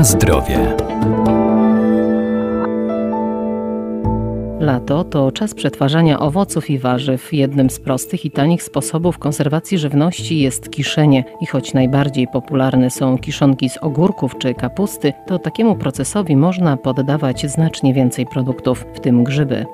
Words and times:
Na 0.00 0.04
zdrowie. 0.04 0.76
Lato 4.60 5.04
to 5.04 5.32
czas 5.32 5.54
przetwarzania 5.54 6.18
owoców 6.18 6.70
i 6.70 6.78
warzyw. 6.78 7.32
Jednym 7.32 7.70
z 7.70 7.80
prostych 7.80 8.24
i 8.24 8.30
tanich 8.30 8.62
sposobów 8.62 9.18
konserwacji 9.18 9.78
żywności 9.78 10.40
jest 10.40 10.70
kiszenie. 10.70 11.24
I 11.40 11.46
choć 11.46 11.74
najbardziej 11.74 12.28
popularne 12.28 12.90
są 12.90 13.18
kiszonki 13.18 13.68
z 13.68 13.76
ogórków 13.76 14.38
czy 14.38 14.54
kapusty, 14.54 15.12
to 15.26 15.38
takiemu 15.38 15.76
procesowi 15.76 16.36
można 16.36 16.76
poddawać 16.76 17.46
znacznie 17.50 17.94
więcej 17.94 18.26
produktów, 18.26 18.86
w 18.94 19.00
tym 19.00 19.24
grzyby. 19.24 19.66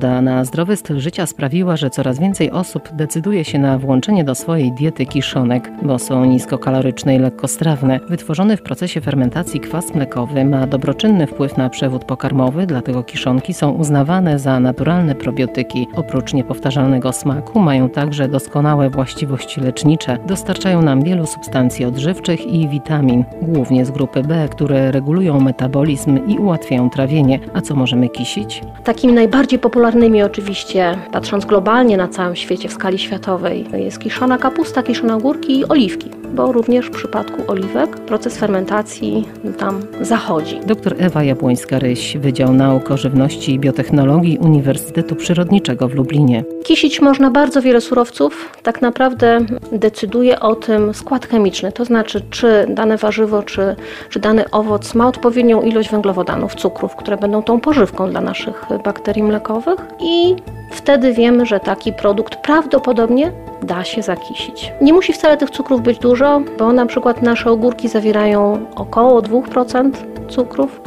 Moda 0.00 0.22
na 0.22 0.44
zdrowy 0.44 0.76
styl 0.76 1.00
życia 1.00 1.26
sprawiła, 1.26 1.76
że 1.76 1.90
coraz 1.90 2.18
więcej 2.18 2.50
osób 2.50 2.88
decyduje 2.92 3.44
się 3.44 3.58
na 3.58 3.78
włączenie 3.78 4.24
do 4.24 4.34
swojej 4.34 4.72
diety 4.72 5.06
kiszonek, 5.06 5.70
bo 5.82 5.98
są 5.98 6.24
niskokaloryczne 6.24 7.16
i 7.16 7.18
lekkostrawne. 7.18 8.00
Wytworzony 8.08 8.56
w 8.56 8.62
procesie 8.62 9.00
fermentacji 9.00 9.60
kwas 9.60 9.94
mlekowy 9.94 10.44
ma 10.44 10.66
dobroczynny 10.66 11.26
wpływ 11.26 11.56
na 11.56 11.70
przewód 11.70 12.04
pokarmowy, 12.04 12.66
dlatego 12.66 13.02
kiszonki 13.02 13.54
są 13.54 13.70
uznawane 13.70 14.38
za 14.38 14.60
naturalne 14.60 15.14
probiotyki. 15.14 15.86
Oprócz 15.96 16.34
niepowtarzalnego 16.34 17.12
smaku 17.12 17.60
mają 17.60 17.88
także 17.88 18.28
doskonałe 18.28 18.90
właściwości 18.90 19.60
lecznicze. 19.60 20.18
Dostarczają 20.26 20.82
nam 20.82 21.02
wielu 21.02 21.26
substancji 21.26 21.84
odżywczych 21.84 22.46
i 22.46 22.68
witamin, 22.68 23.24
głównie 23.42 23.84
z 23.84 23.90
grupy 23.90 24.22
B, 24.22 24.48
które 24.50 24.92
regulują 24.92 25.40
metabolizm 25.40 26.26
i 26.26 26.38
ułatwiają 26.38 26.90
trawienie. 26.90 27.38
A 27.54 27.60
co 27.60 27.74
możemy 27.74 28.08
kisić? 28.08 28.62
Takimi 28.84 29.12
najbardziej 29.12 29.58
popularnymi 29.90 30.22
oczywiście, 30.22 30.98
patrząc 31.12 31.44
globalnie 31.44 31.96
na 31.96 32.08
całym 32.08 32.36
świecie, 32.36 32.68
w 32.68 32.72
skali 32.72 32.98
światowej, 32.98 33.66
jest 33.72 33.98
kiszona 33.98 34.38
kapusta, 34.38 34.82
kiszone 34.82 35.16
ogórki 35.16 35.58
i 35.58 35.68
oliwki 35.68 36.19
bo 36.34 36.52
również 36.52 36.86
w 36.86 36.90
przypadku 36.90 37.42
oliwek 37.46 37.96
proces 37.96 38.38
fermentacji 38.38 39.28
tam 39.58 39.80
zachodzi. 40.00 40.60
Dr 40.66 40.94
Ewa 40.98 41.20
Jabłońska-Ryś, 41.22 42.18
Wydział 42.18 42.52
Nauk 42.52 42.90
o 42.90 42.96
Żywności 42.96 43.54
i 43.54 43.58
Biotechnologii 43.58 44.38
Uniwersytetu 44.38 45.16
Przyrodniczego 45.16 45.88
w 45.88 45.94
Lublinie. 45.94 46.44
Kisić 46.64 47.00
można 47.00 47.30
bardzo 47.30 47.62
wiele 47.62 47.80
surowców. 47.80 48.58
Tak 48.62 48.82
naprawdę 48.82 49.38
decyduje 49.72 50.40
o 50.40 50.54
tym 50.54 50.94
skład 50.94 51.26
chemiczny, 51.26 51.72
to 51.72 51.84
znaczy 51.84 52.22
czy 52.30 52.66
dane 52.68 52.96
warzywo, 52.96 53.42
czy, 53.42 53.76
czy 54.08 54.20
dany 54.20 54.50
owoc 54.50 54.94
ma 54.94 55.08
odpowiednią 55.08 55.62
ilość 55.62 55.90
węglowodanów, 55.90 56.54
cukrów, 56.54 56.96
które 56.96 57.16
będą 57.16 57.42
tą 57.42 57.60
pożywką 57.60 58.10
dla 58.10 58.20
naszych 58.20 58.64
bakterii 58.84 59.22
mlekowych 59.22 59.80
i 60.00 60.36
wtedy 60.70 61.12
wiemy, 61.12 61.46
że 61.46 61.60
taki 61.60 61.92
produkt 61.92 62.36
prawdopodobnie 62.36 63.32
da 63.62 63.84
się 63.84 64.02
zakisić. 64.02 64.72
Nie 64.80 64.92
musi 64.92 65.12
wcale 65.12 65.36
tych 65.36 65.50
cukrów 65.50 65.82
być 65.82 65.98
dużo, 65.98 66.42
bo 66.58 66.72
na 66.72 66.86
przykład 66.86 67.22
nasze 67.22 67.50
ogórki 67.50 67.88
zawierają 67.88 68.66
około 68.74 69.22
2% 69.22 69.90
cukrów, 70.28 70.80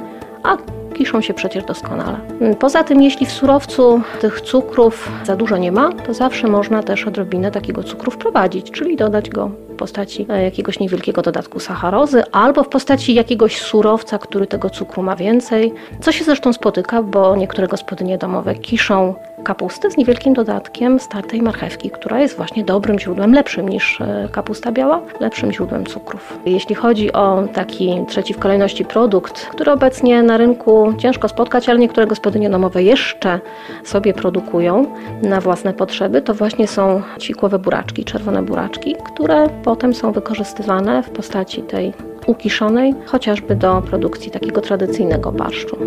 a 0.43 0.57
kiszą 0.93 1.21
się 1.21 1.33
przecież 1.33 1.63
doskonale. 1.63 2.17
Poza 2.59 2.83
tym, 2.83 3.01
jeśli 3.01 3.25
w 3.25 3.31
surowcu 3.31 4.01
tych 4.21 4.41
cukrów 4.41 5.11
za 5.23 5.35
dużo 5.35 5.57
nie 5.57 5.71
ma, 5.71 5.91
to 5.91 6.13
zawsze 6.13 6.47
można 6.47 6.83
też 6.83 7.07
odrobinę 7.07 7.51
takiego 7.51 7.83
cukru 7.83 8.11
wprowadzić, 8.11 8.71
czyli 8.71 8.95
dodać 8.95 9.29
go 9.29 9.51
w 9.69 9.75
postaci 9.75 10.25
e, 10.29 10.43
jakiegoś 10.43 10.79
niewielkiego 10.79 11.21
dodatku 11.21 11.59
sacharozy 11.59 12.23
albo 12.31 12.63
w 12.63 12.69
postaci 12.69 13.13
jakiegoś 13.13 13.57
surowca, 13.61 14.17
który 14.17 14.47
tego 14.47 14.69
cukru 14.69 15.03
ma 15.03 15.15
więcej, 15.15 15.73
co 16.01 16.11
się 16.11 16.23
zresztą 16.23 16.53
spotyka, 16.53 17.03
bo 17.03 17.35
niektóre 17.35 17.67
gospodynie 17.67 18.17
domowe 18.17 18.55
kiszą 18.55 19.15
kapustę 19.43 19.91
z 19.91 19.97
niewielkim 19.97 20.33
dodatkiem 20.33 20.99
startej 20.99 21.41
marchewki, 21.41 21.89
która 21.89 22.19
jest 22.19 22.37
właśnie 22.37 22.63
dobrym 22.63 22.99
źródłem, 22.99 23.33
lepszym 23.33 23.69
niż 23.69 24.01
e, 24.01 24.29
kapusta 24.31 24.71
biała, 24.71 25.01
lepszym 25.19 25.51
źródłem 25.51 25.85
cukrów. 25.85 26.39
Jeśli 26.45 26.75
chodzi 26.75 27.13
o 27.13 27.43
taki 27.53 28.05
trzeci 28.07 28.33
w 28.33 28.39
kolejności 28.39 28.85
produkt, 28.85 29.45
który 29.45 29.71
obecnie 29.71 30.23
na 30.23 30.37
rynku 30.37 30.93
ciężko 30.97 31.29
spotkać, 31.29 31.69
ale 31.69 31.79
niektóre 31.79 32.07
gospodynie 32.07 32.49
domowe 32.49 32.83
jeszcze 32.83 33.39
sobie 33.83 34.13
produkują 34.13 34.85
na 35.21 35.41
własne 35.41 35.73
potrzeby, 35.73 36.21
to 36.21 36.33
właśnie 36.33 36.67
są 36.67 37.01
cikłowe 37.19 37.59
buraczki, 37.59 38.05
czerwone 38.05 38.43
buraczki, 38.43 38.95
które 39.05 39.49
potem 39.63 39.93
są 39.93 40.11
wykorzystywane 40.11 41.03
w 41.03 41.09
postaci 41.09 41.61
tej 41.61 41.93
ukiszonej, 42.27 42.95
chociażby 43.05 43.55
do 43.55 43.81
produkcji 43.81 44.31
takiego 44.31 44.61
tradycyjnego 44.61 45.31
barszczu. 45.31 45.77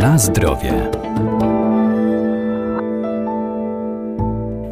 Na 0.00 0.18
zdrowie. 0.18 0.99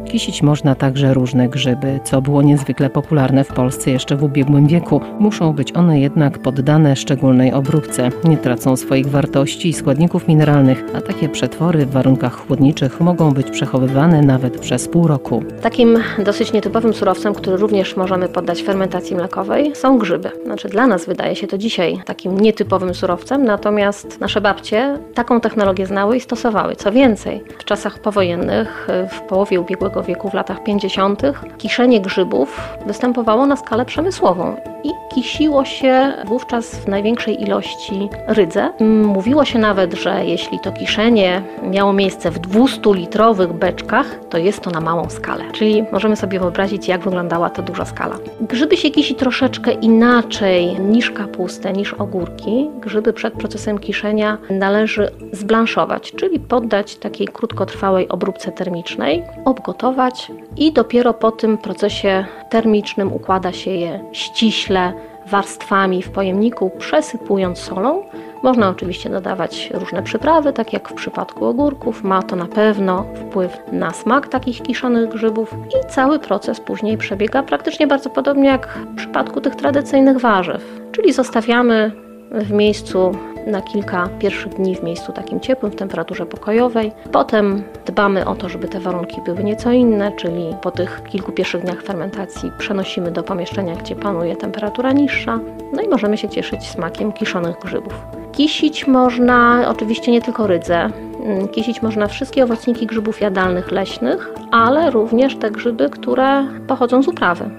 Kisić 0.09 0.41
można 0.41 0.75
także 0.75 1.13
różne 1.13 1.49
grzyby, 1.49 1.99
co 2.03 2.21
było 2.21 2.41
niezwykle 2.41 2.89
popularne 2.89 3.43
w 3.43 3.47
Polsce 3.47 3.91
jeszcze 3.91 4.15
w 4.15 4.23
ubiegłym 4.23 4.67
wieku. 4.67 5.01
Muszą 5.19 5.53
być 5.53 5.75
one 5.75 5.99
jednak 5.99 6.39
poddane 6.39 6.95
szczególnej 6.95 7.53
obróbce. 7.53 8.09
Nie 8.23 8.37
tracą 8.37 8.77
swoich 8.77 9.07
wartości 9.07 9.69
i 9.69 9.73
składników 9.73 10.27
mineralnych, 10.27 10.83
a 10.95 11.01
takie 11.01 11.29
przetwory 11.29 11.85
w 11.85 11.91
warunkach 11.91 12.47
chłodniczych 12.47 13.01
mogą 13.01 13.31
być 13.31 13.51
przechowywane 13.51 14.21
nawet 14.21 14.59
przez 14.59 14.87
pół 14.87 15.07
roku. 15.07 15.43
Takim 15.61 15.97
dosyć 16.25 16.53
nietypowym 16.53 16.93
surowcem, 16.93 17.33
który 17.33 17.57
również 17.57 17.95
możemy 17.95 18.29
poddać 18.29 18.63
fermentacji 18.63 19.15
mlekowej, 19.15 19.75
są 19.75 19.97
grzyby. 19.97 20.31
Znaczy 20.45 20.69
dla 20.69 20.87
nas 20.87 21.05
wydaje 21.05 21.35
się 21.35 21.47
to 21.47 21.57
dzisiaj 21.57 21.99
takim 22.05 22.39
nietypowym 22.39 22.93
surowcem, 22.93 23.43
natomiast 23.43 24.19
nasze 24.19 24.41
babcie 24.41 24.97
taką 25.13 25.41
technologię 25.41 25.85
znały 25.85 26.17
i 26.17 26.19
stosowały. 26.19 26.75
Co 26.75 26.91
więcej, 26.91 27.43
w 27.59 27.63
czasach 27.63 27.99
powojennych, 27.99 28.87
w 29.11 29.21
połowie 29.21 29.61
ubiegłego 29.61 29.98
wieku, 30.03 30.29
w 30.29 30.33
latach 30.33 30.63
50., 30.63 31.21
kiszenie 31.57 32.01
grzybów 32.01 32.77
występowało 32.85 33.45
na 33.45 33.55
skalę 33.55 33.85
przemysłową 33.85 34.55
i 34.83 34.89
kisiło 35.15 35.65
się 35.65 36.13
wówczas 36.25 36.75
w 36.75 36.87
największej 36.87 37.43
ilości 37.43 38.09
rydze. 38.27 38.73
Mówiło 39.03 39.45
się 39.45 39.59
nawet, 39.59 39.93
że 39.93 40.25
jeśli 40.25 40.59
to 40.59 40.71
kiszenie 40.71 41.41
miało 41.63 41.93
miejsce 41.93 42.31
w 42.31 42.39
200-litrowych 42.39 43.53
beczkach, 43.53 44.19
to 44.29 44.37
jest 44.37 44.61
to 44.61 44.71
na 44.71 44.81
małą 44.81 45.09
skalę. 45.09 45.43
Czyli 45.51 45.83
możemy 45.91 46.15
sobie 46.15 46.39
wyobrazić, 46.39 46.87
jak 46.87 47.01
wyglądała 47.01 47.49
ta 47.49 47.61
duża 47.61 47.85
skala. 47.85 48.17
Grzyby 48.41 48.77
się 48.77 48.89
kisi 48.89 49.15
troszeczkę 49.15 49.71
inaczej 49.71 50.79
niż 50.79 51.11
kapustę, 51.11 51.73
niż 51.73 51.93
ogórki. 51.93 52.69
Grzyby 52.79 53.13
przed 53.13 53.33
procesem 53.33 53.79
kiszenia 53.79 54.37
należy 54.49 55.11
zblanszować, 55.31 56.11
czyli 56.11 56.39
poddać 56.39 56.95
takiej 56.95 57.27
krótkotrwałej 57.27 58.09
obróbce 58.09 58.51
termicznej, 58.51 59.23
obgotować 59.45 60.31
i 60.57 60.71
dopiero 60.73 61.13
po 61.13 61.31
tym 61.31 61.57
procesie 61.57 62.25
termicznym 62.49 63.13
układa 63.13 63.51
się 63.51 63.71
je 63.71 63.99
ściśle 64.11 64.93
warstwami 65.27 66.03
w 66.03 66.09
pojemniku, 66.11 66.71
przesypując 66.79 67.59
solą. 67.59 68.03
Można 68.43 68.69
oczywiście 68.69 69.09
dodawać 69.09 69.71
różne 69.73 70.03
przyprawy, 70.03 70.53
tak 70.53 70.73
jak 70.73 70.89
w 70.89 70.93
przypadku 70.93 71.45
ogórków. 71.45 72.03
Ma 72.03 72.23
to 72.23 72.35
na 72.35 72.45
pewno 72.45 73.05
wpływ 73.15 73.57
na 73.71 73.91
smak 73.91 74.27
takich 74.27 74.61
kiszonych 74.61 75.09
grzybów 75.09 75.53
i 75.53 75.91
cały 75.91 76.19
proces 76.19 76.59
później 76.59 76.97
przebiega 76.97 77.43
praktycznie 77.43 77.87
bardzo 77.87 78.09
podobnie 78.09 78.49
jak 78.49 78.67
w 78.67 78.95
przypadku 78.95 79.41
tych 79.41 79.55
tradycyjnych 79.55 80.17
warzyw. 80.17 80.79
Czyli 80.91 81.13
zostawiamy 81.13 82.08
w 82.31 82.51
miejscu 82.51 83.11
na 83.47 83.61
kilka 83.61 84.09
pierwszych 84.19 84.53
dni 84.53 84.75
w 84.75 84.83
miejscu 84.83 85.11
takim 85.11 85.39
ciepłym, 85.39 85.71
w 85.71 85.75
temperaturze 85.75 86.25
pokojowej. 86.25 86.91
Potem 87.11 87.63
dbamy 87.85 88.25
o 88.25 88.35
to, 88.35 88.49
żeby 88.49 88.67
te 88.67 88.79
warunki 88.79 89.21
były 89.25 89.43
nieco 89.43 89.71
inne, 89.71 90.11
czyli 90.11 90.55
po 90.61 90.71
tych 90.71 91.01
kilku 91.09 91.31
pierwszych 91.31 91.63
dniach 91.63 91.81
fermentacji 91.81 92.51
przenosimy 92.57 93.11
do 93.11 93.23
pomieszczenia, 93.23 93.75
gdzie 93.75 93.95
panuje 93.95 94.35
temperatura 94.35 94.91
niższa. 94.91 95.39
No 95.73 95.81
i 95.81 95.87
możemy 95.87 96.17
się 96.17 96.29
cieszyć 96.29 96.69
smakiem 96.69 97.11
kiszonych 97.11 97.59
grzybów. 97.59 97.93
Kisić 98.31 98.87
można 98.87 99.65
oczywiście 99.69 100.11
nie 100.11 100.21
tylko 100.21 100.47
rydzę, 100.47 100.89
mm, 101.25 101.47
kisić 101.47 101.81
można 101.81 102.07
wszystkie 102.07 102.43
owocniki 102.43 102.85
grzybów 102.85 103.21
jadalnych 103.21 103.71
leśnych, 103.71 104.29
ale 104.51 104.91
również 104.91 105.35
te 105.35 105.51
grzyby, 105.51 105.89
które 105.89 106.47
pochodzą 106.67 107.03
z 107.03 107.07
uprawy, 107.07 107.49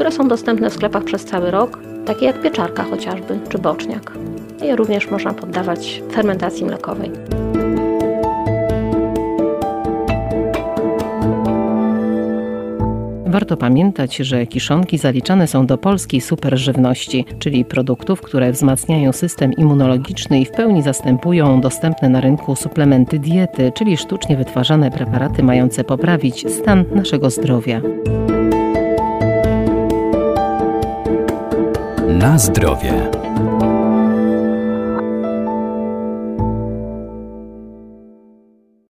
które 0.00 0.12
są 0.12 0.28
dostępne 0.28 0.70
w 0.70 0.72
sklepach 0.72 1.04
przez 1.04 1.24
cały 1.24 1.50
rok, 1.50 1.78
takie 2.06 2.26
jak 2.26 2.42
pieczarka 2.42 2.84
chociażby, 2.84 3.38
czy 3.48 3.58
boczniak. 3.58 4.12
Je 4.62 4.76
również 4.76 5.10
można 5.10 5.34
poddawać 5.34 6.02
fermentacji 6.12 6.64
mlekowej. 6.64 7.10
Warto 13.26 13.56
pamiętać, 13.56 14.16
że 14.16 14.46
kiszonki 14.46 14.98
zaliczane 14.98 15.46
są 15.46 15.66
do 15.66 15.78
polskiej 15.78 16.20
superżywności, 16.20 17.24
czyli 17.38 17.64
produktów, 17.64 18.20
które 18.20 18.52
wzmacniają 18.52 19.12
system 19.12 19.52
immunologiczny 19.52 20.40
i 20.40 20.44
w 20.44 20.50
pełni 20.50 20.82
zastępują 20.82 21.60
dostępne 21.60 22.08
na 22.08 22.20
rynku 22.20 22.56
suplementy 22.56 23.18
diety, 23.18 23.72
czyli 23.74 23.96
sztucznie 23.96 24.36
wytwarzane 24.36 24.90
preparaty 24.90 25.42
mające 25.42 25.84
poprawić 25.84 26.52
stan 26.52 26.84
naszego 26.94 27.30
zdrowia. 27.30 27.80
Na 32.20 32.38
zdrowie. 32.38 33.19